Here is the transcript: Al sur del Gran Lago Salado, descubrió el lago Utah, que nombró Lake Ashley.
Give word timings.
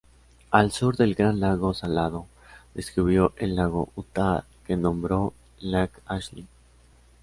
Al 0.49 0.71
sur 0.71 0.97
del 0.97 1.13
Gran 1.13 1.39
Lago 1.39 1.75
Salado, 1.75 2.25
descubrió 2.73 3.33
el 3.37 3.55
lago 3.55 3.89
Utah, 3.95 4.45
que 4.65 4.75
nombró 4.75 5.31
Lake 5.59 5.99
Ashley. 6.07 6.47